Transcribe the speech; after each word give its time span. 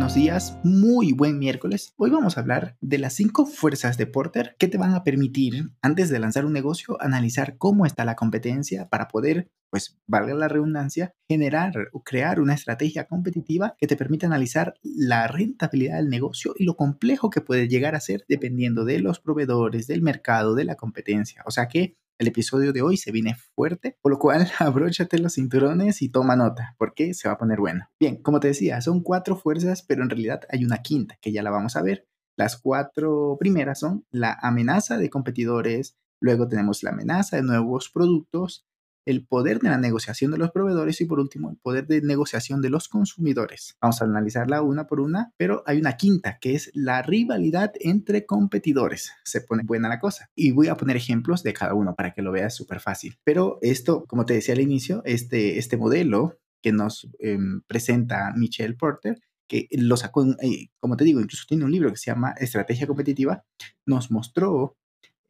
buenos 0.00 0.14
días, 0.14 0.58
muy 0.64 1.12
buen 1.12 1.38
miércoles. 1.38 1.92
Hoy 1.98 2.08
vamos 2.08 2.38
a 2.38 2.40
hablar 2.40 2.78
de 2.80 2.96
las 2.96 3.12
cinco 3.12 3.44
fuerzas 3.44 3.98
de 3.98 4.06
Porter 4.06 4.56
que 4.58 4.66
te 4.66 4.78
van 4.78 4.94
a 4.94 5.04
permitir, 5.04 5.72
antes 5.82 6.08
de 6.08 6.18
lanzar 6.18 6.46
un 6.46 6.54
negocio, 6.54 6.96
analizar 7.02 7.58
cómo 7.58 7.84
está 7.84 8.06
la 8.06 8.16
competencia 8.16 8.88
para 8.88 9.08
poder, 9.08 9.50
pues, 9.68 10.00
valga 10.06 10.32
la 10.32 10.48
redundancia, 10.48 11.12
generar 11.28 11.74
o 11.92 12.02
crear 12.02 12.40
una 12.40 12.54
estrategia 12.54 13.08
competitiva 13.08 13.74
que 13.76 13.86
te 13.86 13.96
permita 13.96 14.26
analizar 14.26 14.72
la 14.82 15.26
rentabilidad 15.26 15.96
del 15.96 16.08
negocio 16.08 16.54
y 16.56 16.64
lo 16.64 16.76
complejo 16.76 17.28
que 17.28 17.42
puede 17.42 17.68
llegar 17.68 17.94
a 17.94 18.00
ser 18.00 18.24
dependiendo 18.26 18.86
de 18.86 19.00
los 19.00 19.20
proveedores, 19.20 19.86
del 19.86 20.00
mercado, 20.00 20.54
de 20.54 20.64
la 20.64 20.76
competencia. 20.76 21.42
O 21.44 21.50
sea 21.50 21.68
que 21.68 21.98
el 22.20 22.28
episodio 22.28 22.74
de 22.74 22.82
hoy 22.82 22.98
se 22.98 23.12
viene 23.12 23.34
fuerte, 23.54 23.96
por 24.02 24.12
lo 24.12 24.18
cual 24.18 24.46
abróchate 24.58 25.18
los 25.18 25.34
cinturones 25.34 26.02
y 26.02 26.10
toma 26.10 26.36
nota, 26.36 26.76
porque 26.78 27.14
se 27.14 27.28
va 27.28 27.34
a 27.34 27.38
poner 27.38 27.58
bueno. 27.58 27.88
Bien, 27.98 28.22
como 28.22 28.40
te 28.40 28.48
decía, 28.48 28.80
son 28.82 29.02
cuatro 29.02 29.36
fuerzas, 29.36 29.82
pero 29.82 30.02
en 30.02 30.10
realidad 30.10 30.42
hay 30.50 30.64
una 30.64 30.82
quinta, 30.82 31.16
que 31.22 31.32
ya 31.32 31.42
la 31.42 31.50
vamos 31.50 31.76
a 31.76 31.82
ver. 31.82 32.06
Las 32.36 32.60
cuatro 32.60 33.36
primeras 33.40 33.80
son 33.80 34.04
la 34.10 34.38
amenaza 34.42 34.98
de 34.98 35.08
competidores, 35.08 35.96
luego 36.20 36.46
tenemos 36.46 36.82
la 36.82 36.90
amenaza 36.90 37.36
de 37.36 37.42
nuevos 37.42 37.88
productos, 37.88 38.66
el 39.10 39.26
poder 39.26 39.60
de 39.60 39.68
la 39.68 39.78
negociación 39.78 40.30
de 40.30 40.38
los 40.38 40.50
proveedores 40.50 41.00
y 41.00 41.04
por 41.04 41.20
último 41.20 41.50
el 41.50 41.56
poder 41.56 41.86
de 41.86 42.00
negociación 42.02 42.60
de 42.60 42.70
los 42.70 42.88
consumidores. 42.88 43.76
Vamos 43.80 44.00
a 44.00 44.04
analizarla 44.04 44.62
una 44.62 44.86
por 44.86 45.00
una, 45.00 45.32
pero 45.36 45.62
hay 45.66 45.78
una 45.78 45.96
quinta 45.96 46.38
que 46.40 46.54
es 46.54 46.70
la 46.74 47.02
rivalidad 47.02 47.72
entre 47.80 48.26
competidores. 48.26 49.12
Se 49.24 49.40
pone 49.40 49.62
buena 49.64 49.88
la 49.88 50.00
cosa. 50.00 50.30
Y 50.34 50.52
voy 50.52 50.68
a 50.68 50.76
poner 50.76 50.96
ejemplos 50.96 51.42
de 51.42 51.52
cada 51.52 51.74
uno 51.74 51.94
para 51.94 52.12
que 52.12 52.22
lo 52.22 52.32
veas 52.32 52.54
súper 52.54 52.80
fácil. 52.80 53.18
Pero 53.24 53.58
esto, 53.62 54.04
como 54.06 54.24
te 54.26 54.34
decía 54.34 54.54
al 54.54 54.60
inicio, 54.60 55.02
este, 55.04 55.58
este 55.58 55.76
modelo 55.76 56.38
que 56.62 56.72
nos 56.72 57.08
em, 57.18 57.62
presenta 57.66 58.32
Michelle 58.36 58.74
Porter, 58.74 59.20
que 59.48 59.66
lo 59.72 59.96
sacó, 59.96 60.24
eh, 60.42 60.68
como 60.78 60.96
te 60.96 61.04
digo, 61.04 61.20
incluso 61.20 61.44
tiene 61.48 61.64
un 61.64 61.72
libro 61.72 61.90
que 61.90 61.96
se 61.96 62.10
llama 62.10 62.34
Estrategia 62.38 62.86
Competitiva, 62.86 63.44
nos 63.84 64.10
mostró 64.10 64.76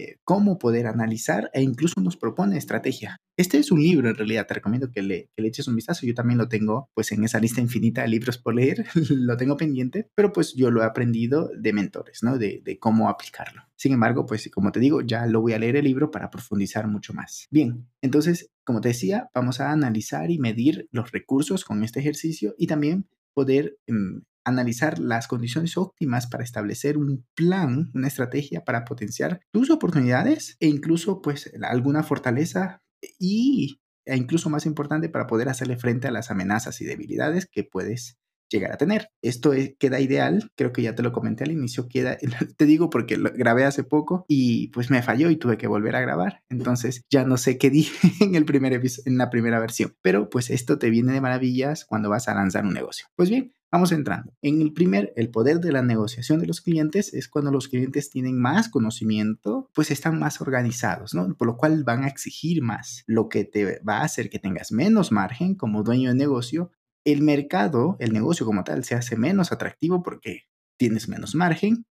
eh, 0.01 0.19
cómo 0.25 0.59
poder 0.59 0.87
analizar 0.87 1.51
e 1.53 1.63
incluso 1.63 2.01
nos 2.01 2.17
propone 2.17 2.57
estrategia. 2.57 3.19
Este 3.37 3.59
es 3.59 3.71
un 3.71 3.83
libro, 3.83 4.09
en 4.09 4.17
realidad, 4.17 4.47
te 4.47 4.55
recomiendo 4.55 4.91
que 4.91 5.03
le, 5.03 5.31
eches 5.37 5.69
un 5.69 5.77
vistazo. 5.77 6.07
Yo 6.07 6.15
también 6.15 6.39
lo 6.39 6.49
tengo, 6.49 6.89
pues, 6.95 7.13
en 7.13 7.25
esa 7.25 7.39
lista 7.39 7.61
infinita 7.61 8.03
de 8.03 8.09
libros 8.09 8.39
por 8.39 8.55
leer, 8.55 8.87
lo 9.11 9.37
tengo 9.37 9.57
pendiente, 9.57 10.09
pero 10.15 10.33
pues 10.33 10.55
yo 10.55 10.71
lo 10.71 10.83
he 10.83 10.87
aprendido 10.87 11.51
de 11.57 11.73
mentores, 11.73 12.23
¿no? 12.23 12.39
De, 12.39 12.63
de 12.65 12.79
cómo 12.79 13.09
aplicarlo. 13.09 13.63
Sin 13.77 13.93
embargo, 13.93 14.27
pues, 14.27 14.49
como 14.51 14.73
te 14.73 14.81
digo, 14.81 15.03
ya 15.03 15.27
lo 15.27 15.41
voy 15.41 15.53
a 15.53 15.59
leer 15.59 15.77
el 15.77 15.85
libro 15.85 16.11
para 16.11 16.31
profundizar 16.31 16.87
mucho 16.89 17.13
más. 17.13 17.47
Bien, 17.51 17.87
entonces, 18.03 18.51
como 18.65 18.81
te 18.81 18.89
decía, 18.89 19.29
vamos 19.35 19.61
a 19.61 19.71
analizar 19.71 20.31
y 20.31 20.39
medir 20.39 20.89
los 20.93 21.11
recursos 21.11 21.65
con 21.65 21.83
este 21.85 22.01
ejercicio 22.01 22.55
y 22.59 22.67
también 22.67 23.07
poder 23.35 23.79
em, 23.87 24.23
analizar 24.45 24.99
las 24.99 25.29
condiciones 25.29 25.77
óptimas 25.77 26.27
para 26.27 26.45
establecer 26.45 26.97
un 26.97 27.27
plan, 27.35 27.91
una 27.95 28.09
estrategia 28.09 28.65
para 28.65 28.85
potenciar 28.85 29.41
tus 29.53 29.71
oportunidades 29.71 30.57
e 30.61 30.69
incluso 30.69 31.23
pues 31.23 31.53
alguna 31.63 32.03
fortaleza 32.03 32.83
y 33.19 33.81
e 34.07 34.17
incluso 34.17 34.51
más 34.51 34.67
importante 34.67 35.09
para 35.09 35.27
poder 35.27 35.49
hacerle 35.49 35.77
frente 35.77 36.09
a 36.09 36.11
las 36.11 36.31
amenazas 36.31 36.81
y 36.81 36.85
debilidades 36.85 37.47
que 37.47 37.65
puedes 37.65 38.19
llegar 38.51 38.73
a 38.73 38.77
tener. 38.77 39.09
Esto 39.23 39.53
queda 39.79 40.01
ideal, 40.01 40.51
creo 40.57 40.73
que 40.73 40.83
ya 40.83 40.95
te 40.95 41.03
lo 41.03 41.13
comenté 41.13 41.45
al 41.45 41.53
inicio, 41.53 41.89
queda, 41.89 42.19
te 42.57 42.67
digo 42.67 42.91
porque 42.91 43.17
lo 43.17 43.31
grabé 43.33 43.65
hace 43.65 43.85
poco 43.85 44.25
y 44.29 44.69
pues 44.69 44.91
me 44.91 45.03
falló 45.03 45.31
y 45.31 45.37
tuve 45.37 45.57
que 45.57 45.69
volver 45.69 45.97
a 45.97 46.01
grabar, 46.01 46.43
entonces 46.49 47.05
ya 47.11 47.25
no 47.25 47.37
sé 47.37 47.59
qué 47.59 47.71
dije 47.71 47.93
en, 48.25 48.35
el 48.35 48.45
primer 48.45 48.73
en 48.73 49.19
la 49.19 49.31
primera 49.31 49.61
versión, 49.61 49.95
pero 50.03 50.29
pues 50.29 50.51
esto 50.51 50.79
te 50.79 50.91
viene 50.91 51.13
de 51.13 51.21
maravillas 51.21 51.85
cuando 51.85 52.11
vas 52.11 52.29
a 52.29 52.35
lanzar 52.35 52.65
un 52.65 52.75
negocio. 52.75 53.07
Pues 53.15 53.31
bien, 53.31 53.53
Vamos 53.73 53.93
entrando. 53.93 54.33
En 54.43 54.61
el 54.61 54.73
primer, 54.73 55.13
el 55.15 55.31
poder 55.31 55.61
de 55.61 55.71
la 55.71 55.83
negociación 55.83 56.41
de 56.41 56.47
los 56.47 56.61
clientes 56.61 57.15
es 57.15 57.29
cuando 57.29 57.53
los 57.53 57.69
clientes 57.69 58.11
tienen 58.11 58.37
más 58.41 58.69
conocimiento, 58.69 59.71
pues 59.75 59.93
están 59.93 60.19
más 60.19 60.41
organizados, 60.41 61.15
¿no? 61.15 61.37
Por 61.37 61.47
lo 61.47 61.57
cual 61.57 61.85
van 61.85 62.03
a 62.03 62.09
exigir 62.09 62.63
más, 62.63 63.05
lo 63.07 63.29
que 63.29 63.45
te 63.45 63.81
va 63.89 63.99
a 63.99 64.05
hacer 64.05 64.29
que 64.29 64.41
tengas 64.41 64.73
menos 64.73 65.13
margen 65.13 65.55
como 65.55 65.85
dueño 65.85 66.11
de 66.11 66.17
negocio. 66.17 66.73
El 67.05 67.23
mercado, 67.23 67.97
el 68.01 68.13
negocio 68.13 68.45
como 68.45 68.65
tal, 68.65 68.83
se 68.83 68.97
hace 68.97 69.17
menos 69.17 69.53
atractivo 69.53 70.03
porque 70.03 70.49
tienes 70.77 71.09
menos 71.09 71.37
margen, 71.37 71.87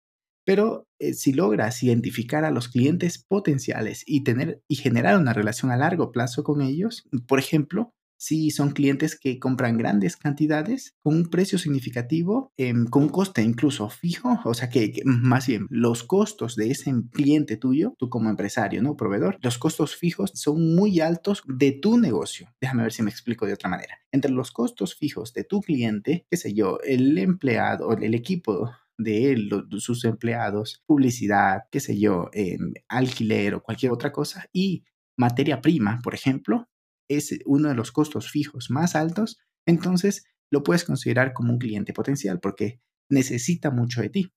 pero 0.44 0.88
eh, 0.98 1.14
si 1.14 1.32
logras 1.32 1.82
identificar 1.82 2.44
a 2.44 2.50
los 2.50 2.68
clientes 2.68 3.22
potenciales 3.22 4.02
y 4.04 4.24
tener 4.24 4.62
y 4.66 4.76
generar 4.76 5.16
una 5.18 5.32
relación 5.32 5.70
a 5.70 5.76
largo 5.76 6.10
plazo 6.10 6.42
con 6.42 6.60
ellos, 6.60 7.08
por 7.28 7.38
ejemplo, 7.38 7.94
si 8.18 8.50
son 8.50 8.70
clientes 8.70 9.18
que 9.18 9.38
compran 9.38 9.78
grandes 9.78 10.16
cantidades 10.16 10.94
con 11.02 11.16
un 11.16 11.30
precio 11.30 11.58
significativo, 11.58 12.52
em, 12.56 12.84
con 12.86 13.04
un 13.04 13.08
coste 13.08 13.42
incluso 13.42 13.88
fijo, 13.88 14.40
o 14.44 14.54
sea 14.54 14.68
que, 14.68 14.92
más 15.04 15.46
bien 15.46 15.66
los 15.70 16.02
costos 16.02 16.56
de 16.56 16.70
ese 16.70 16.92
cliente 17.12 17.56
tuyo, 17.56 17.94
tú 17.98 18.10
como 18.10 18.28
empresario, 18.28 18.82
¿no? 18.82 18.96
Proveedor, 18.96 19.38
los 19.40 19.58
costos 19.58 19.96
fijos 19.96 20.32
son 20.34 20.74
muy 20.74 21.00
altos 21.00 21.42
de 21.46 21.72
tu 21.72 21.98
negocio. 21.98 22.52
Déjame 22.60 22.82
ver 22.82 22.92
si 22.92 23.02
me 23.02 23.10
explico 23.10 23.46
de 23.46 23.54
otra 23.54 23.70
manera. 23.70 23.98
Entre 24.12 24.32
los 24.32 24.50
costos 24.50 24.96
fijos 24.96 25.32
de 25.32 25.44
tu 25.44 25.60
cliente, 25.60 26.26
qué 26.30 26.36
sé 26.36 26.54
yo, 26.54 26.78
el 26.84 27.16
empleado, 27.18 27.92
el 27.92 28.14
equipo 28.14 28.70
de 28.98 29.30
él, 29.32 29.48
sus 29.78 30.04
empleados, 30.04 30.82
publicidad, 30.86 31.62
qué 31.70 31.80
sé 31.80 31.98
yo, 31.98 32.30
em, 32.32 32.72
alquiler 32.88 33.54
o 33.54 33.62
cualquier 33.62 33.92
otra 33.92 34.12
cosa 34.12 34.46
y 34.52 34.84
materia 35.16 35.60
prima, 35.60 36.00
por 36.02 36.14
ejemplo, 36.14 36.68
es 37.08 37.38
uno 37.46 37.69
de 37.69 37.74
los 37.74 37.92
costos 37.92 38.30
fijos 38.30 38.70
más 38.70 38.94
altos, 38.94 39.38
entonces 39.66 40.24
lo 40.50 40.62
puedes 40.62 40.84
considerar 40.84 41.32
como 41.32 41.52
un 41.52 41.58
cliente 41.58 41.92
potencial 41.92 42.41
porque 42.41 42.80
necesita 43.10 43.70
mucho 43.70 44.00
de 44.00 44.10
ti. 44.10 44.32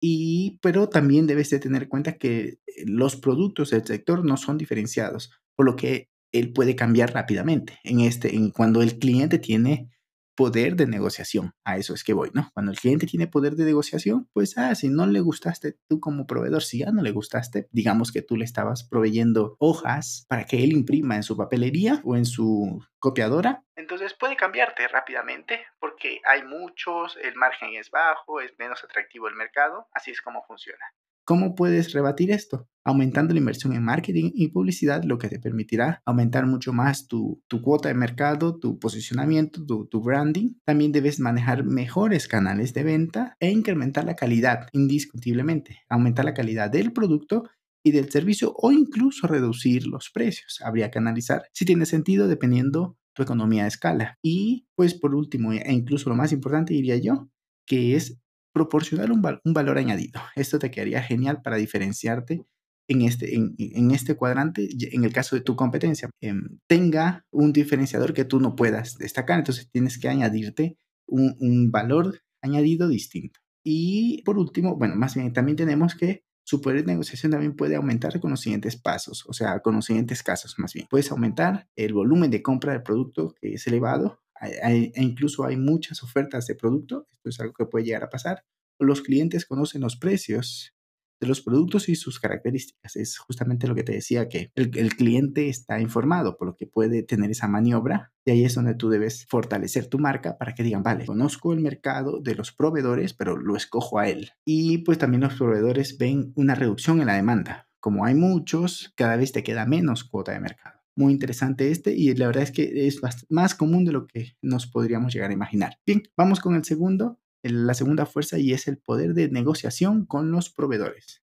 Y, 0.00 0.58
pero 0.60 0.88
también 0.88 1.26
debes 1.26 1.50
de 1.50 1.60
tener 1.60 1.84
en 1.84 1.88
cuenta 1.88 2.18
que 2.18 2.40
eh, 2.40 2.58
los 2.84 3.16
productos 3.16 3.70
del 3.70 3.84
sector 3.84 4.24
no 4.24 4.36
son 4.36 4.58
diferenciados, 4.58 5.30
por 5.56 5.66
lo 5.66 5.76
que 5.76 6.10
él 6.32 6.52
puede 6.52 6.76
cambiar 6.76 7.14
rápidamente 7.14 7.78
en 7.84 8.00
este, 8.00 8.34
en 8.34 8.50
cuando 8.50 8.82
el 8.82 8.98
cliente 8.98 9.38
tiene 9.38 9.93
poder 10.34 10.76
de 10.76 10.86
negociación. 10.86 11.52
A 11.64 11.76
eso 11.76 11.94
es 11.94 12.04
que 12.04 12.12
voy, 12.12 12.30
¿no? 12.34 12.50
Cuando 12.54 12.72
el 12.72 12.78
cliente 12.78 13.06
tiene 13.06 13.26
poder 13.26 13.54
de 13.56 13.64
negociación, 13.64 14.28
pues, 14.32 14.58
ah, 14.58 14.74
si 14.74 14.88
no 14.88 15.06
le 15.06 15.20
gustaste 15.20 15.76
tú 15.88 16.00
como 16.00 16.26
proveedor, 16.26 16.62
si 16.62 16.78
ya 16.78 16.90
no 16.90 17.02
le 17.02 17.12
gustaste, 17.12 17.68
digamos 17.70 18.12
que 18.12 18.22
tú 18.22 18.36
le 18.36 18.44
estabas 18.44 18.84
proveyendo 18.84 19.56
hojas 19.58 20.26
para 20.28 20.44
que 20.44 20.62
él 20.62 20.72
imprima 20.72 21.16
en 21.16 21.22
su 21.22 21.36
papelería 21.36 22.00
o 22.04 22.16
en 22.16 22.24
su 22.24 22.84
copiadora, 22.98 23.64
entonces 23.76 24.14
puede 24.14 24.36
cambiarte 24.36 24.88
rápidamente 24.88 25.60
porque 25.78 26.20
hay 26.24 26.42
muchos, 26.42 27.18
el 27.22 27.34
margen 27.36 27.74
es 27.74 27.90
bajo, 27.90 28.40
es 28.40 28.52
menos 28.58 28.82
atractivo 28.82 29.28
el 29.28 29.34
mercado, 29.34 29.88
así 29.92 30.10
es 30.10 30.22
como 30.22 30.42
funciona. 30.44 30.84
¿Cómo 31.24 31.54
puedes 31.54 31.92
rebatir 31.92 32.30
esto? 32.30 32.68
Aumentando 32.84 33.32
la 33.32 33.40
inversión 33.40 33.72
en 33.72 33.82
marketing 33.82 34.30
y 34.34 34.48
publicidad, 34.48 35.04
lo 35.04 35.18
que 35.18 35.28
te 35.28 35.38
permitirá 35.38 36.02
aumentar 36.04 36.46
mucho 36.46 36.72
más 36.72 37.08
tu, 37.08 37.42
cuota 37.62 37.88
de 37.88 37.94
mercado, 37.94 38.58
tu 38.58 38.78
posicionamiento, 38.78 39.64
tu, 39.64 39.86
tu, 39.86 40.02
branding. 40.02 40.54
También 40.64 40.92
debes 40.92 41.18
manejar 41.20 41.64
mejores 41.64 42.28
canales 42.28 42.74
de 42.74 42.82
venta 42.82 43.36
e 43.40 43.50
incrementar 43.50 44.04
la 44.04 44.16
calidad, 44.16 44.68
indiscutiblemente. 44.72 45.80
Aumentar 45.88 46.24
la 46.24 46.34
calidad 46.34 46.70
del 46.70 46.92
producto 46.92 47.44
y 47.82 47.92
del 47.92 48.10
servicio 48.10 48.54
o 48.56 48.72
incluso 48.72 49.26
reducir 49.26 49.86
los 49.86 50.10
precios. 50.10 50.60
Habría 50.62 50.90
que 50.90 50.98
analizar 50.98 51.44
si 51.52 51.64
tiene 51.64 51.86
sentido 51.86 52.28
dependiendo 52.28 52.98
tu 53.14 53.22
economía 53.22 53.62
de 53.62 53.68
escala. 53.68 54.18
Y 54.22 54.66
pues 54.74 54.94
por 54.94 55.14
último, 55.14 55.52
e 55.52 55.72
incluso 55.72 56.10
lo 56.10 56.16
más 56.16 56.32
importante 56.32 56.74
diría 56.74 56.96
yo, 56.96 57.30
que 57.66 57.94
es 57.96 58.18
proporcionar 58.52 59.10
un, 59.10 59.20
valor 59.20 59.78
añadido. 59.78 60.20
Esto 60.36 60.58
te 60.58 60.70
quedaría 60.70 61.02
genial 61.02 61.42
para 61.42 61.56
diferenciarte 61.56 62.44
en 62.88 63.02
este, 63.02 63.34
en, 63.34 63.90
este 63.90 64.14
cuadrante, 64.14 64.68
en 64.92 65.04
el 65.04 65.12
caso 65.12 65.36
de 65.36 65.42
tu 65.42 65.56
competencia, 65.56 66.10
em, 66.20 66.58
tenga 66.66 67.24
un 67.30 67.52
diferenciador 67.52 68.12
que 68.12 68.24
tú 68.24 68.40
no 68.40 68.56
puedas 68.56 68.98
destacar. 68.98 69.38
Entonces 69.38 69.70
tienes 69.70 69.98
que 69.98 70.08
añadirte 70.08 70.76
un, 71.06 71.36
un, 71.40 71.70
valor 71.70 72.20
añadido 72.42 72.88
distinto. 72.88 73.40
Y 73.64 74.22
por 74.24 74.38
último, 74.38 74.76
bueno, 74.76 74.96
más 74.96 75.14
bien 75.14 75.32
también 75.32 75.56
tenemos 75.56 75.94
que 75.94 76.24
su 76.44 76.60
poder 76.60 76.80
de 76.80 76.92
negociación 76.92 77.32
también 77.32 77.56
puede 77.56 77.76
aumentar 77.76 78.20
con 78.20 78.30
los 78.30 78.40
siguientes 78.40 78.76
pasos, 78.76 79.24
o 79.26 79.32
sea, 79.32 79.60
con 79.60 79.74
los 79.74 79.86
siguientes 79.86 80.22
casos 80.22 80.56
más 80.58 80.74
bien. 80.74 80.86
Puedes 80.90 81.10
aumentar 81.10 81.68
el 81.74 81.94
volumen 81.94 82.30
de 82.30 82.42
compra 82.42 82.72
del 82.72 82.82
producto 82.82 83.34
que 83.40 83.54
es 83.54 83.66
elevado, 83.66 84.20
e 84.40 84.92
incluso 84.96 85.44
hay 85.44 85.56
muchas 85.56 86.02
ofertas 86.02 86.46
de 86.46 86.54
producto, 86.54 87.08
esto 87.12 87.28
es 87.30 87.40
algo 87.40 87.54
que 87.54 87.64
puede 87.64 87.86
llegar 87.86 88.04
a 88.04 88.10
pasar. 88.10 88.44
Los 88.78 89.00
clientes 89.00 89.46
conocen 89.46 89.80
los 89.80 89.96
precios 89.96 90.73
de 91.20 91.26
los 91.26 91.40
productos 91.40 91.88
y 91.88 91.96
sus 91.96 92.20
características. 92.20 92.96
Es 92.96 93.18
justamente 93.18 93.66
lo 93.66 93.74
que 93.74 93.82
te 93.82 93.92
decía, 93.92 94.28
que 94.28 94.50
el, 94.54 94.70
cliente 94.96 95.48
está 95.48 95.80
informado, 95.80 96.36
por 96.36 96.48
lo 96.48 96.56
que 96.56 96.66
puede 96.66 97.02
tener 97.02 97.30
esa 97.30 97.48
maniobra. 97.48 98.12
Y 98.24 98.30
ahí 98.30 98.44
es 98.44 98.54
donde 98.54 98.74
tú 98.74 98.88
debes 98.88 99.26
fortalecer 99.26 99.86
tu 99.86 99.98
marca 99.98 100.38
para 100.38 100.54
que 100.54 100.62
digan, 100.62 100.82
vale, 100.82 101.06
conozco 101.06 101.52
el 101.52 101.60
mercado 101.60 102.20
de 102.20 102.34
los 102.34 102.52
proveedores, 102.52 103.14
pero 103.14 103.36
lo 103.36 103.56
escojo 103.56 103.98
a 103.98 104.08
él. 104.08 104.30
Y 104.44 104.78
pues 104.78 104.98
también 104.98 105.22
los 105.22 105.34
proveedores 105.34 105.98
ven 105.98 106.32
una 106.34 106.54
reducción 106.54 107.00
en 107.00 107.06
la 107.06 107.16
demanda. 107.16 107.68
Como 107.80 108.04
hay 108.04 108.14
muchos, 108.14 108.92
cada 108.96 109.16
vez 109.16 109.32
te 109.32 109.42
queda 109.42 109.66
menos 109.66 110.04
cuota 110.04 110.32
de 110.32 110.40
mercado 110.40 110.84
muy 110.96 111.12
interesante 111.12 111.70
este 111.70 111.92
y 111.92 112.14
la 112.14 112.26
verdad 112.26 112.44
es 112.44 112.52
que 112.52 112.86
es 112.86 113.00
más 113.28 113.54
común 113.54 113.84
de 113.84 113.92
lo 113.92 114.06
que 114.06 114.36
nos 114.42 114.66
podríamos 114.66 115.12
llegar 115.12 115.30
a 115.30 115.34
imaginar. 115.34 115.78
Bien, 115.86 116.02
vamos 116.16 116.40
con 116.40 116.54
el 116.54 116.64
segundo 116.64 117.18
la 117.44 117.74
segunda 117.74 118.06
fuerza 118.06 118.38
y 118.38 118.52
es 118.52 118.68
el 118.68 118.78
poder 118.78 119.14
de 119.14 119.28
negociación 119.28 120.06
con 120.06 120.30
los 120.30 120.50
proveedores. 120.50 121.22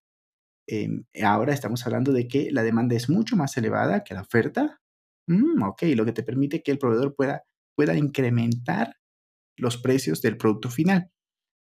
Em, 0.68 1.04
ahora 1.22 1.52
estamos 1.52 1.84
hablando 1.86 2.12
de 2.12 2.28
que 2.28 2.50
la 2.52 2.62
demanda 2.62 2.94
es 2.94 3.10
mucho 3.10 3.36
más 3.36 3.56
elevada 3.56 4.04
que 4.04 4.14
la 4.14 4.22
oferta. 4.22 4.80
Mm, 5.26 5.62
ok, 5.62 5.82
lo 5.96 6.04
que 6.04 6.12
te 6.12 6.22
permite 6.22 6.62
que 6.62 6.70
el 6.70 6.78
proveedor 6.78 7.14
pueda, 7.14 7.42
pueda 7.76 7.96
incrementar 7.96 8.96
los 9.58 9.78
precios 9.78 10.22
del 10.22 10.36
producto 10.36 10.70
final. 10.70 11.10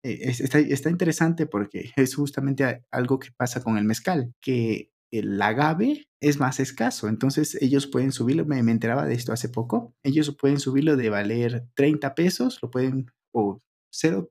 Eh, 0.05 0.19
está, 0.23 0.59
está, 0.59 0.91
interesante 0.91 1.47
porque 1.47 1.91
es 1.97 2.15
justamente 2.15 2.85
algo 2.91 3.19
que 3.19 3.31
pasa 3.37 3.63
con 3.63 3.79
el 3.79 3.85
mezcal, 3.85 4.35
que 4.41 4.91
el 5.13 5.41
agave 5.41 6.07
es 6.21 6.39
más 6.41 6.59
escaso, 6.59 7.09
entonces 7.09 7.59
ellos 7.61 7.87
pueden 7.87 8.13
subirlo, 8.13 8.47
me, 8.47 8.63
me 8.63 8.73
enteraba 8.73 9.05
de 9.07 9.15
esto 9.15 9.33
hace 9.33 9.51
poco, 9.51 9.95
ellos 10.03 10.35
pueden 10.41 10.59
subirlo 10.59 10.97
de 10.97 11.11
valer 11.11 11.67
30 11.75 12.15
pesos, 12.15 12.59
lo 12.63 12.71
pueden, 12.71 13.07
o 13.35 13.61
0 13.93 14.31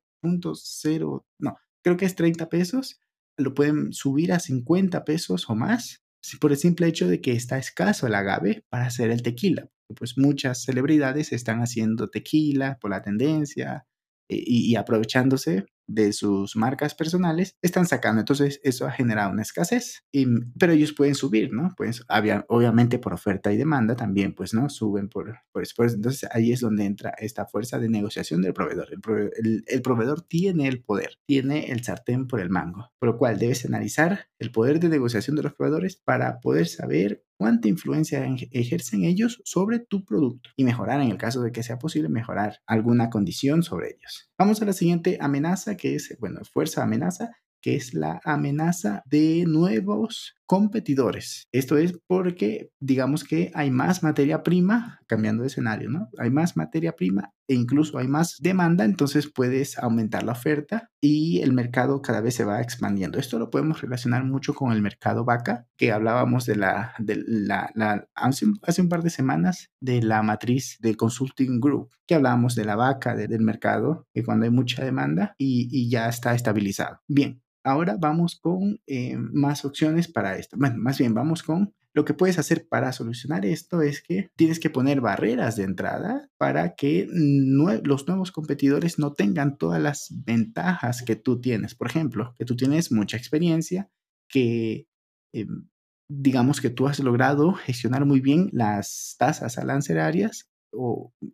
cero, 0.56 1.25
no, 1.39 1.57
creo 1.83 1.97
que 1.97 2.06
es 2.06 2.15
30 2.15 2.50
pesos, 2.50 3.00
lo 3.38 3.53
pueden 3.53 3.94
subir 3.94 4.33
a 4.33 4.39
50 4.39 5.03
pesos 5.03 5.50
o 5.50 5.56
más, 5.56 6.03
por 6.39 6.51
el 6.51 6.57
simple 6.57 6.88
hecho 6.88 7.07
de 7.07 7.21
que 7.21 7.33
está 7.33 7.57
escaso 7.57 8.07
el 8.07 8.15
agave 8.15 8.65
para 8.69 8.85
hacer 8.85 9.09
el 9.09 9.23
tequila. 9.23 9.69
Pues 9.95 10.18
muchas 10.18 10.63
celebridades 10.63 11.33
están 11.33 11.59
haciendo 11.62 12.09
tequila 12.09 12.77
por 12.79 12.91
la 12.91 13.01
tendencia 13.01 13.85
y 14.31 14.75
aprovechándose 14.75 15.66
de 15.94 16.13
sus 16.13 16.56
marcas 16.56 16.95
personales 16.95 17.57
están 17.62 17.86
sacando. 17.86 18.22
Entonces, 18.22 18.60
eso 18.63 18.86
ha 18.86 18.92
generado 18.92 19.31
una 19.31 19.42
escasez, 19.42 20.04
y, 20.12 20.25
pero 20.57 20.74
ellos 20.74 20.94
pueden 20.94 21.16
subir, 21.16 21.54
¿no? 21.54 21.74
Pues 21.75 22.04
había, 22.07 22.45
obviamente 22.50 23.00
por 23.00 23.13
oferta 23.13 23.51
y 23.51 23.57
demanda 23.57 23.95
también, 23.95 24.33
pues, 24.33 24.54
¿no? 24.54 24.69
Suben 24.69 25.10
por, 25.10 25.39
por 25.51 25.63
esfuerzo. 25.63 25.95
Entonces, 25.95 26.30
ahí 26.31 26.51
es 26.51 26.62
donde 26.62 26.86
entra 26.86 27.13
esta 27.18 27.45
fuerza 27.45 27.80
de 27.80 27.89
negociación 27.89 28.42
del 28.42 28.54
proveedor. 28.54 28.89
El, 28.92 29.63
el, 29.66 29.81
proveedor 29.81 30.22
tiene 30.22 30.68
el 30.68 30.81
poder, 30.84 31.18
tiene 31.25 31.72
el 31.72 31.84
sartén 31.84 32.27
por 32.27 32.39
el 32.39 32.50
mango, 32.50 32.92
por 33.00 33.10
lo 33.10 33.18
cual 33.18 33.38
debes 33.38 33.66
analizar 33.66 34.27
el 34.39 34.51
poder 34.51 34.80
de 34.80 34.89
negociación 34.89 35.36
de 35.36 35.44
los 35.44 35.54
proveedores 35.54 35.98
para 35.98 36.39
poder 36.39 36.68
saber 36.68 37.24
cuánta 37.41 37.67
influencia 37.67 38.23
ejercen 38.51 39.03
ellos 39.03 39.41
sobre 39.45 39.79
tu 39.79 40.05
producto 40.05 40.51
y 40.55 40.63
mejorar, 40.63 41.01
en 41.01 41.09
el 41.09 41.17
caso 41.17 41.41
de 41.41 41.51
que 41.51 41.63
sea 41.63 41.79
posible, 41.79 42.07
mejorar 42.07 42.59
alguna 42.67 43.09
condición 43.09 43.63
sobre 43.63 43.95
ellos. 43.95 44.29
Vamos 44.38 44.61
a 44.61 44.65
la 44.65 44.73
siguiente 44.73 45.17
amenaza, 45.19 45.75
que 45.75 45.95
es, 45.95 46.15
bueno, 46.19 46.41
fuerza 46.43 46.83
amenaza, 46.83 47.31
que 47.59 47.75
es 47.75 47.95
la 47.95 48.21
amenaza 48.25 49.01
de 49.07 49.45
nuevos 49.47 50.35
competidores. 50.51 51.48
Esto 51.53 51.77
es 51.77 51.98
porque 52.07 52.71
digamos 52.81 53.24
que 53.24 53.53
hay 53.53 53.71
más 53.71 54.03
materia 54.03 54.44
prima, 54.44 55.00
cambiando 55.07 55.44
de 55.44 55.48
escenario, 55.48 55.89
¿no? 55.89 56.09
Hay 56.18 56.30
más 56.30 56.57
materia 56.57 56.92
prima 56.92 57.31
e 57.48 57.53
incluso 57.53 57.98
hay 57.98 58.09
más 58.09 58.36
demanda, 58.42 58.83
entonces 58.83 59.31
puedes 59.33 59.77
aumentar 59.77 60.24
la 60.24 60.33
oferta 60.33 60.89
y 61.00 61.39
el 61.39 61.53
mercado 61.53 62.01
cada 62.01 62.19
vez 62.19 62.36
se 62.36 62.44
va 62.44 62.59
expandiendo. 62.59 63.18
Esto 63.18 63.39
lo 63.39 63.50
podemos 63.50 63.80
relacionar 63.80 64.25
mucho 64.25 64.53
con 64.53 64.74
el 64.74 64.81
mercado 64.81 65.24
vaca, 65.24 65.68
que 65.77 65.94
hablábamos 65.94 66.45
de 66.45 66.57
la, 66.57 66.95
de 67.00 67.24
la, 67.25 67.71
hace, 68.13 68.45
un, 68.45 68.89
par 68.89 69.03
de 69.03 69.09
semanas 69.09 69.69
de 69.80 70.01
la 70.01 70.21
matriz 70.21 70.75
de 70.81 70.95
Consulting 70.95 71.62
Group, 71.62 71.92
que 72.06 72.15
hablábamos 72.15 72.56
de 72.56 72.65
la 72.65 72.75
vaca, 72.75 73.15
del 73.15 73.39
mercado, 73.39 74.06
que 74.13 74.25
cuando 74.25 74.44
hay 74.44 74.51
mucha 74.51 74.83
demanda 74.83 75.33
y, 75.38 75.69
y 75.71 75.89
ya 75.89 76.09
está 76.09 76.36
estabilizado. 76.36 77.00
Bien, 77.07 77.42
Ahora 77.63 77.98
vamos 78.00 78.40
con 78.40 78.80
eh, 78.88 79.18
más 79.18 79.66
opciones 79.66 80.08
para 80.08 80.38
esto. 80.38 80.58
Bueno, 80.60 80.78
más 80.78 80.98
bien 80.98 81.13
vamos 81.13 81.44
con 81.44 81.74
lo 81.94 82.06
que 82.06 82.13
puedes 82.13 82.40
hacer 82.40 82.68
para 82.69 82.94
solucionar 82.94 83.46
esto 83.46 83.81
es 83.81 84.02
que 84.02 84.31
tienes 84.36 84.60
que 84.60 84.69
poner 84.69 85.02
barreras 85.02 85.58
de 85.58 85.63
entrada 85.63 86.30
para 86.38 86.75
que 86.75 87.08
los 87.12 88.08
nuevos 88.08 88.31
competidores 88.31 88.98
no 88.98 89.13
tengan 89.13 89.58
todas 89.58 89.81
las 89.81 90.08
ventajas 90.25 91.04
que 91.04 91.18
tú 91.18 91.42
tienes. 91.42 91.75
Por 91.75 91.88
ejemplo, 91.88 92.34
que 92.38 92.46
tú 92.46 92.56
tienes 92.56 92.92
mucha 92.92 93.18
experiencia, 93.18 93.90
que 94.30 94.88
em, 95.34 95.68
digamos 96.08 96.62
que 96.62 96.69
tú 96.69 96.88
has 96.88 97.00
logrado 97.00 97.54
gestionar 97.54 98.06
muy 98.06 98.22
bien 98.22 98.50
las 98.54 99.16
tasas 99.19 99.58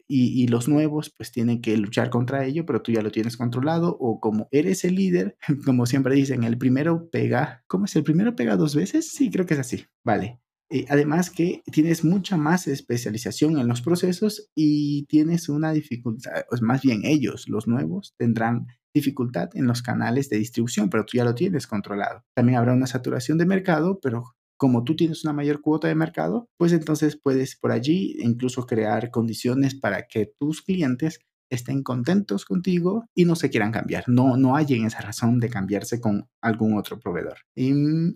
y, 0.07 0.47
los 0.47 0.67
nuevos 0.67 1.13
pues 1.15 1.31
tienen 1.31 1.61
que 1.61 1.77
luchar 1.77 2.09
contra 2.09 2.45
ello, 2.45 2.65
pero 2.65 2.81
tú 2.81 2.91
ya 2.91 3.01
lo 3.01 3.11
tienes 3.11 3.37
controlado 3.37 3.95
o 3.99 4.19
como 4.19 4.47
eres 4.51 4.83
el 4.85 4.95
líder, 4.95 5.37
como 5.65 5.85
siempre 5.85 6.15
dicen, 6.15 6.43
el 6.43 6.57
primero 6.57 7.09
pega, 7.09 7.63
¿cómo 7.67 7.85
es? 7.85 7.95
¿El 7.95 8.03
primero 8.03 8.35
pega 8.35 8.55
dos 8.55 8.75
veces? 8.75 9.11
Sí, 9.11 9.29
creo 9.29 9.45
que 9.45 9.55
es 9.55 9.59
así, 9.59 9.85
vale. 10.03 10.39
Eh, 10.69 10.85
además 10.89 11.29
que 11.29 11.63
tienes 11.71 12.03
mucha 12.03 12.35
más 12.35 12.67
especialización 12.67 13.57
en 13.57 13.69
los 13.69 13.81
procesos 13.81 14.49
y 14.53 15.05
tienes 15.05 15.47
una 15.47 15.71
dificultad, 15.71 16.43
pues 16.49 16.61
más 16.61 16.81
bien 16.81 17.05
ellos, 17.05 17.47
los 17.47 17.67
nuevos, 17.67 18.15
tendrán 18.17 18.67
dificultad 18.93 19.49
en 19.53 19.67
los 19.67 19.81
canales 19.81 20.29
de 20.29 20.37
distribución, 20.37 20.89
pero 20.89 21.05
tú 21.05 21.17
ya 21.17 21.23
lo 21.23 21.35
tienes 21.35 21.67
controlado. 21.67 22.25
También 22.35 22.57
habrá 22.57 22.73
una 22.73 22.87
saturación 22.87 23.37
de 23.37 23.45
mercado, 23.45 23.99
pero 24.01 24.35
como 24.57 24.83
tú 24.83 24.95
tienes 24.95 25.23
una 25.23 25.33
mayor 25.33 25.61
cuota 25.61 25.87
de 25.87 25.95
mercado, 25.95 26.49
pues 26.57 26.73
entonces 26.73 27.19
puedes 27.21 27.55
por 27.55 27.71
allí 27.71 28.15
incluso 28.19 28.65
crear 28.65 29.11
condiciones 29.11 29.75
para 29.75 30.07
que 30.07 30.31
tus 30.39 30.61
clientes 30.61 31.19
estén 31.49 31.83
contentos 31.83 32.45
contigo 32.45 33.05
y 33.15 33.25
no 33.25 33.35
se 33.35 33.49
quieran 33.49 33.71
cambiar. 33.71 34.03
No, 34.07 34.35
no 34.37 34.55
hay 34.55 34.65
en 34.69 34.85
esa 34.85 35.01
razón 35.01 35.39
de 35.39 35.49
cambiarse 35.49 36.01
con 36.01 36.27
algún 36.41 36.77
otro 36.77 36.99
proveedor. 36.99 37.37
Y, 37.55 37.71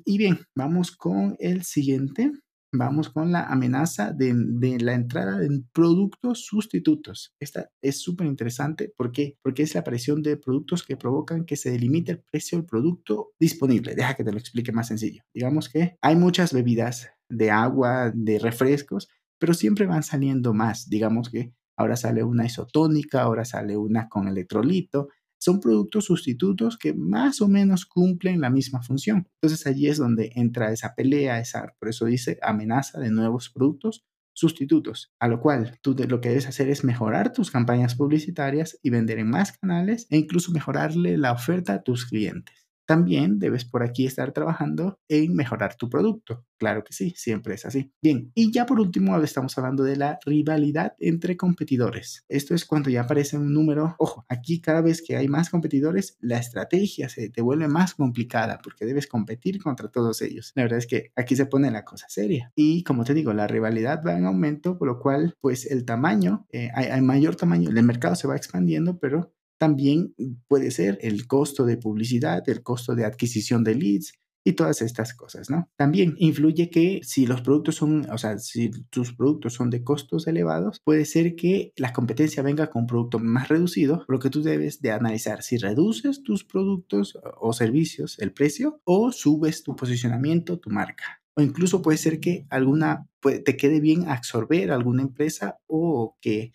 y 0.05 0.17
bien, 0.17 0.39
vamos 0.55 0.91
con 0.91 1.35
el 1.39 1.63
siguiente 1.63 2.31
vamos 2.71 3.09
con 3.09 3.31
la 3.31 3.43
amenaza 3.45 4.11
de, 4.13 4.33
la 4.79 4.93
entrada 4.93 5.37
de 5.37 5.63
productos 5.73 6.45
sustitutos. 6.45 7.33
Esta 7.39 7.69
es 7.81 8.01
súper 8.01 8.27
interesante 8.27 8.93
porque, 8.95 9.37
porque 9.41 9.63
es 9.63 9.73
la 9.73 9.81
aparición 9.81 10.21
de 10.21 10.37
productos 10.37 10.83
que 10.83 10.97
provocan 10.97 11.45
que 11.45 11.57
se 11.57 11.71
delimite 11.71 12.13
el 12.13 12.19
precio 12.19 12.57
del 12.57 12.65
producto 12.65 13.31
disponible. 13.39 13.95
Deja 13.95 14.15
que 14.15 14.23
te 14.23 14.31
lo 14.31 14.37
explique 14.37 14.71
más 14.71 14.87
sencillo. 14.87 15.23
Digamos 15.33 15.69
que 15.69 15.97
hay 16.01 16.15
muchas 16.15 16.53
bebidas 16.53 17.09
de 17.29 17.51
agua, 17.51 18.11
de 18.13 18.39
refrescos, 18.39 19.09
pero 19.37 19.53
siempre 19.53 19.85
van 19.85 20.03
saliendo 20.03 20.53
más. 20.53 20.89
Digamos 20.89 21.29
que 21.29 21.53
ahora 21.77 21.95
sale 21.95 22.23
una 22.23 22.45
isotónica, 22.45 23.23
ahora 23.23 23.45
sale 23.45 23.75
una 23.75 24.07
con 24.07 24.27
electrolito, 24.27 25.09
son 25.41 25.59
productos 25.59 26.05
sustitutos 26.05 26.77
que 26.77 26.93
más 26.93 27.41
o 27.41 27.47
menos 27.47 27.87
cumplen 27.87 28.41
la 28.41 28.51
misma 28.51 28.83
función. 28.83 29.27
Entonces 29.41 29.65
allí 29.65 29.87
es 29.87 29.97
donde 29.97 30.31
entra 30.35 30.71
esa 30.71 30.93
pelea, 30.93 31.39
esa, 31.39 31.73
por 31.79 31.89
eso 31.89 32.05
dice 32.05 32.37
amenaza 32.43 32.99
de 32.99 33.09
nuevos 33.09 33.49
productos 33.49 34.05
sustitutos, 34.33 35.11
a 35.19 35.27
lo 35.27 35.41
cual 35.41 35.79
tú 35.81 35.95
lo 36.07 36.21
que 36.21 36.29
debes 36.29 36.47
hacer 36.47 36.69
es 36.69 36.83
mejorar 36.83 37.33
tus 37.33 37.49
campañas 37.49 37.95
publicitarias 37.95 38.79
y 38.83 38.91
vender 38.91 39.17
en 39.17 39.31
más 39.31 39.57
canales 39.57 40.05
e 40.11 40.17
incluso 40.17 40.51
mejorarle 40.51 41.17
la 41.17 41.31
oferta 41.31 41.73
a 41.73 41.81
tus 41.81 42.05
clientes. 42.05 42.60
También 42.85 43.39
debes 43.39 43.65
por 43.65 43.83
aquí 43.83 44.05
estar 44.05 44.31
trabajando 44.31 44.99
en 45.07 45.33
mejorar 45.35 45.75
tu 45.75 45.89
producto. 45.89 46.45
Claro 46.57 46.83
que 46.83 46.93
sí, 46.93 47.13
siempre 47.15 47.55
es 47.55 47.65
así. 47.65 47.91
Bien, 48.01 48.31
y 48.35 48.51
ya 48.51 48.65
por 48.65 48.79
último 48.79 49.17
estamos 49.21 49.57
hablando 49.57 49.83
de 49.83 49.95
la 49.95 50.19
rivalidad 50.25 50.93
entre 50.99 51.37
competidores. 51.37 52.23
Esto 52.29 52.53
es 52.53 52.65
cuando 52.65 52.89
ya 52.89 53.01
aparece 53.01 53.37
un 53.37 53.53
número. 53.53 53.95
Ojo, 53.97 54.25
aquí 54.29 54.61
cada 54.61 54.81
vez 54.81 55.01
que 55.01 55.17
hay 55.17 55.27
más 55.27 55.49
competidores, 55.49 56.17
la 56.19 56.37
estrategia 56.37 57.09
se 57.09 57.29
te 57.29 57.41
vuelve 57.41 57.67
más 57.67 57.95
complicada 57.95 58.59
porque 58.63 58.85
debes 58.85 59.07
competir 59.07 59.61
contra 59.61 59.89
todos 59.89 60.21
ellos. 60.21 60.51
La 60.55 60.63
verdad 60.63 60.79
es 60.79 60.87
que 60.87 61.11
aquí 61.15 61.35
se 61.35 61.45
pone 61.45 61.71
la 61.71 61.85
cosa 61.85 62.07
seria. 62.09 62.51
Y 62.55 62.83
como 62.83 63.03
te 63.03 63.13
digo, 63.13 63.33
la 63.33 63.47
rivalidad 63.47 64.03
va 64.05 64.17
en 64.17 64.25
aumento, 64.25 64.77
por 64.77 64.87
lo 64.87 64.99
cual, 64.99 65.35
pues 65.41 65.65
el 65.65 65.85
tamaño, 65.85 66.45
eh, 66.51 66.69
hay 66.73 67.01
mayor 67.01 67.35
tamaño, 67.35 67.69
el 67.69 67.83
mercado 67.83 68.15
se 68.15 68.27
va 68.27 68.35
expandiendo, 68.35 68.99
pero 68.99 69.33
también 69.61 70.15
puede 70.47 70.71
ser 70.71 70.97
el 71.01 71.27
costo 71.27 71.67
de 71.67 71.77
publicidad, 71.77 72.41
el 72.49 72.63
costo 72.63 72.95
de 72.95 73.05
adquisición 73.05 73.63
de 73.63 73.75
leads 73.75 74.13
y 74.43 74.53
todas 74.53 74.81
estas 74.81 75.13
cosas, 75.13 75.51
¿no? 75.51 75.69
También 75.77 76.15
influye 76.17 76.71
que 76.71 77.01
si 77.03 77.27
los 77.27 77.43
productos 77.43 77.75
son, 77.75 78.09
o 78.09 78.17
sea, 78.17 78.39
si 78.39 78.71
tus 78.89 79.13
productos 79.13 79.53
son 79.53 79.69
de 79.69 79.83
costos 79.83 80.25
elevados, 80.25 80.79
puede 80.83 81.05
ser 81.05 81.35
que 81.35 81.73
la 81.75 81.93
competencia 81.93 82.41
venga 82.41 82.71
con 82.71 82.81
un 82.81 82.87
producto 82.87 83.19
más 83.19 83.49
reducido, 83.49 84.03
lo 84.07 84.17
que 84.17 84.31
tú 84.31 84.41
debes 84.41 84.81
de 84.81 84.93
analizar 84.93 85.43
si 85.43 85.57
reduces 85.57 86.23
tus 86.23 86.43
productos 86.43 87.19
o 87.39 87.53
servicios, 87.53 88.17
el 88.17 88.33
precio, 88.33 88.81
o 88.83 89.11
subes 89.11 89.61
tu 89.61 89.75
posicionamiento, 89.75 90.57
tu 90.57 90.71
marca. 90.71 91.21
O 91.35 91.41
incluso 91.43 91.83
puede 91.83 91.99
ser 91.99 92.19
que 92.19 92.47
alguna, 92.49 93.07
te 93.21 93.57
quede 93.57 93.79
bien 93.79 94.09
absorber 94.09 94.71
alguna 94.71 95.03
empresa 95.03 95.59
o 95.67 96.17
que 96.19 96.51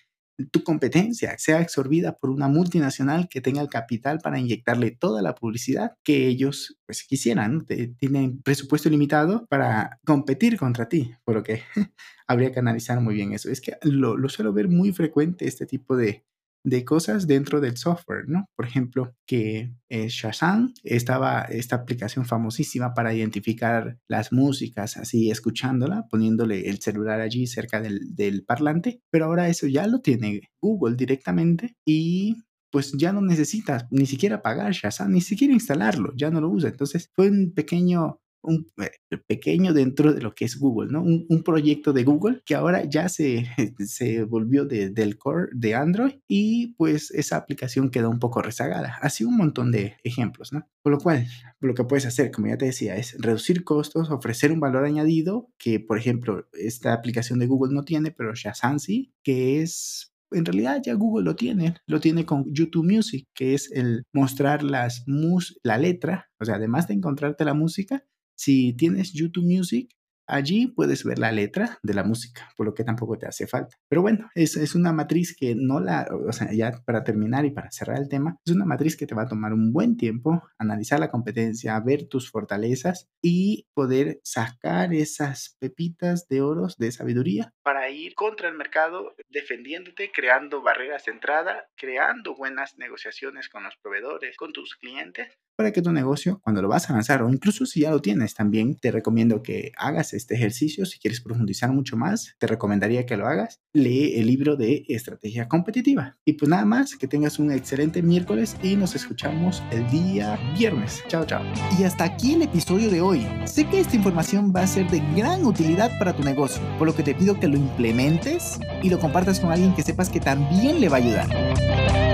tu 0.50 0.62
competencia 0.62 1.37
sea 1.38 1.59
absorbida 1.59 2.16
por 2.16 2.31
una 2.31 2.49
multinacional 2.49 3.28
que 3.28 3.40
tenga 3.40 3.62
el 3.62 3.69
capital 3.69 4.19
para 4.19 4.38
inyectarle 4.38 4.90
toda 4.90 5.23
la 5.23 5.35
publicidad 5.35 5.93
que 6.02 6.26
ellos 6.26 6.78
pues 6.87 7.05
quisieran. 7.05 7.66
tienen 7.99 8.43
presupuesto 8.43 8.90
limitado 8.90 9.47
para 9.49 9.99
competir 10.05 10.59
contra 10.59 10.88
ti, 10.88 11.12
por 11.25 11.37
lo 11.37 11.43
que 11.43 11.62
habría 12.26 12.52
que 12.52 12.59
analizar 12.59 13.00
muy 13.00 13.14
bien 13.14 13.33
eso. 13.33 13.50
Es 13.50 13.61
que 13.61 13.75
lo, 13.83 14.16
lo 14.16 14.28
suelo 14.28 14.52
ver 14.52 14.69
muy 14.69 14.93
frecuente 14.93 15.47
este 15.47 15.66
tipo 15.66 15.97
de, 15.97 16.25
de 16.67 16.85
cosas 16.85 17.29
dentro 17.29 17.61
del 17.61 17.77
software, 17.77 18.29
¿no? 18.29 18.51
Por 18.57 18.67
ejemplo, 18.67 19.15
que 19.25 19.73
eh, 19.89 20.09
Shazam 20.09 20.75
estaba 20.83 21.43
esta 21.43 21.77
aplicación 21.77 22.25
famosísima 22.27 22.93
para 22.93 23.15
identificar 23.15 23.99
las 24.09 24.33
músicas, 24.33 24.97
así 24.97 25.31
escuchándola, 25.31 26.07
poniéndole 26.11 26.69
el 26.69 26.81
celular 26.81 27.21
allí 27.21 27.47
cerca 27.47 27.81
del, 27.81 28.17
del 28.17 28.45
parlante, 28.45 29.01
pero 29.13 29.27
ahora 29.27 29.49
eso 29.49 29.69
ya 29.69 29.87
lo 29.87 30.01
tiene 30.01 30.41
Google 30.61 30.97
directamente 30.97 31.77
y 31.87 32.35
pues 32.73 32.93
ya 32.99 33.13
no 33.13 33.21
necesitas 33.21 33.87
ni 33.93 34.07
siquiera 34.07 34.43
pagar 34.43 34.73
Shazam, 34.73 35.13
ni 35.13 35.21
siquiera 35.21 35.55
instalarlo, 35.55 36.13
ya 36.17 36.31
no 36.33 36.41
lo 36.41 36.51
usa. 36.51 36.69
Entonces 36.69 37.11
fue 37.15 37.31
un 37.31 37.53
pequeño 37.55 38.21
un 38.47 38.71
eh, 38.79 39.19
pequeño 39.26 39.73
dentro 39.73 40.12
de 40.12 40.23
lo 40.23 40.35
que 40.35 40.45
es 40.45 40.59
Google, 40.59 40.91
¿no? 40.91 41.03
Un, 41.03 41.43
proyecto 41.45 41.93
de 41.93 42.03
Google 42.03 42.43
que 42.45 42.55
ahora 42.55 42.85
ya 42.85 43.09
se, 43.09 43.47
se 43.79 44.25
volvió 44.25 44.65
del 44.65 45.19
core 45.19 45.49
de 45.53 45.75
Android 45.75 46.15
y 46.26 46.75
pues 46.75 47.11
esa 47.11 47.37
aplicación 47.37 47.91
quedó 47.91 48.11
un 48.11 48.19
poco 48.19 48.43
rezagada. 48.43 48.99
Así 49.00 49.25
un 49.25 49.37
montón 49.37 49.71
de 49.71 49.97
ejemplos, 50.03 50.53
¿no? 50.53 50.67
Por 50.83 50.93
lo 50.93 50.99
cual, 50.99 51.26
lo 51.61 51.75
que 51.75 51.85
puedes 51.85 52.07
hacer, 52.07 52.31
como 52.31 52.49
ya 52.49 52.59
te 52.59 52.67
decía, 52.67 52.97
es 52.97 53.17
reducir 53.19 53.65
costos, 53.65 54.11
ofrecer 54.11 54.53
un 54.53 54.61
valor 54.61 54.85
añadido 54.85 55.50
que, 55.59 55.81
por 55.81 55.99
ejemplo, 55.99 56.49
esta 56.53 56.93
aplicación 56.93 57.38
de 57.38 57.47
Google 57.47 57.75
no 57.75 57.85
tiene, 57.85 58.11
pero 58.11 58.35
Shazam 58.35 58.79
sí, 58.79 59.12
que 59.23 59.62
es 59.62 60.12
en 60.33 60.45
realidad 60.45 60.83
ya 60.85 60.95
Google 60.95 61.25
lo 61.25 61.37
tiene, 61.37 61.76
lo 61.87 62.00
tiene 62.00 62.26
con 62.26 62.45
YouTube 62.53 62.91
Music, 62.91 63.26
que 63.35 63.55
es 63.55 63.71
el 63.73 64.05
mostrar 64.12 64.62
las 64.62 65.05
mus 65.07 65.59
la 65.62 65.79
letra, 65.79 66.31
o 66.41 66.45
sea, 66.45 66.57
además 66.57 66.88
de 66.88 66.95
encontrarte 66.95 67.45
la 67.45 67.55
música, 67.55 68.05
si 68.37 68.75
tienes 68.75 69.12
YouTube 69.12 69.47
Music, 69.47 69.90
allí 70.26 70.68
puedes 70.68 71.04
ver 71.04 71.18
la 71.18 71.33
letra 71.33 71.78
de 71.83 71.95
la 71.95 72.04
música, 72.04 72.50
por 72.56 72.66
lo 72.66 72.75
que 72.75 72.85
tampoco 72.85 73.18
te 73.18 73.26
hace 73.26 73.47
falta. 73.47 73.76
Pero 73.88 74.02
bueno, 74.02 74.30
es, 74.35 74.56
es 74.56 74.75
una 74.75 74.92
matriz 74.92 75.37
que 75.37 75.54
no 75.54 75.80
la, 75.80 76.06
o 76.11 76.33
sea, 76.33 76.52
ya 76.52 76.83
para 76.85 77.04
terminar 77.04 77.45
y 77.45 77.50
para 77.50 77.71
cerrar 77.71 77.99
el 77.99 78.09
tema, 78.09 78.38
es 78.45 78.52
una 78.52 78.64
matriz 78.64 78.97
que 78.97 79.06
te 79.06 79.14
va 79.14 79.23
a 79.23 79.28
tomar 79.28 79.52
un 79.52 79.73
buen 79.73 79.97
tiempo 79.97 80.42
analizar 80.59 81.00
la 81.00 81.11
competencia, 81.11 81.78
ver 81.80 82.09
tus 82.09 82.30
fortalezas 82.30 83.09
y 83.23 83.66
poder 83.75 84.21
sacar 84.23 84.95
esas 84.95 85.56
pepitas 85.61 86.28
de 86.28 86.40
oros 86.40 86.76
de 86.76 86.92
sabiduría 86.92 87.52
para 87.62 87.90
ir 87.90 88.14
contra 88.14 88.49
el 88.49 88.56
mercado 88.56 89.14
defendiéndote, 89.28 90.11
creando 90.12 90.62
barreras 90.62 91.04
de 91.04 91.12
entrada, 91.12 91.68
creando 91.76 92.37
buenas 92.37 92.78
negociaciones 92.78 93.49
con 93.49 93.64
los 93.64 93.76
proveedores, 93.76 94.37
con 94.37 94.52
tus 94.52 94.76
clientes 94.76 95.28
para 95.56 95.73
que 95.73 95.83
tu 95.83 95.90
negocio, 95.90 96.38
cuando 96.42 96.61
lo 96.61 96.68
vas 96.68 96.88
a 96.88 96.92
lanzar 96.92 97.23
o 97.23 97.30
incluso 97.30 97.64
si 97.64 97.80
ya 97.80 97.90
lo 97.90 98.00
tienes, 98.00 98.35
también 98.35 98.76
te 98.76 98.92
recomiendo 98.92 99.42
que 99.42 99.73
hagas 99.78 100.12
este 100.19 100.35
ejercicio. 100.35 100.87
Si 100.87 100.99
quieres 100.99 101.21
profundizar 101.21 101.73
mucho 101.73 101.97
más, 101.97 102.35
te 102.39 102.47
recomendaría 102.47 103.07
que 103.07 103.17
lo 103.17 103.27
hagas. 103.27 103.61
Lee 103.73 104.15
el 104.17 104.27
libro 104.27 104.57
de 104.57 104.85
estrategia 104.89 105.49
competitiva. 105.49 106.19
Y 106.25 106.35
pues 106.35 106.49
nada 106.49 106.65
más, 106.65 106.97
que 106.97 107.07
tengas 107.07 107.39
un 107.39 107.53
excelente 107.53 108.03
miércoles 108.03 108.57
y 108.63 108.77
nos 108.77 108.95
escuchamos 108.95 109.63
el 109.71 109.89
día 109.91 110.39
viernes. 110.57 111.03
Chao, 111.09 111.25
chao. 111.25 111.45
Y 111.79 111.85
hasta 111.85 112.05
aquí 112.05 112.35
el 112.35 112.43
episodio 112.43 112.91
de 112.91 113.01
hoy. 113.01 113.27
Sé 113.45 113.69
que 113.69 113.81
esta 113.81 113.97
información 113.97 114.53
va 114.55 114.63
a 114.63 114.67
ser 114.67 114.89
de 114.91 115.01
gran 115.17 115.45
utilidad 115.45 115.97
para 115.99 116.15
tu 116.15 116.23
negocio, 116.23 116.63
por 116.79 116.87
lo 116.87 116.95
que 116.95 117.03
te 117.03 117.15
pido 117.15 117.39
que 117.39 117.49
lo 117.49 117.57
implementes 117.57 118.59
y 118.83 118.91
lo 118.91 118.99
compartas 118.99 119.41
con 119.41 119.51
alguien 119.51 119.75
que 119.75 119.83
sepas 119.83 120.09
que 120.09 120.21
también 120.21 120.81
le 120.81 120.89
va 120.89 120.97
a 120.97 121.01
ayudar. 121.01 122.06